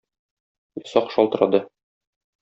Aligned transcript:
Йозак 0.79 1.07
шалтырады. 1.13 1.59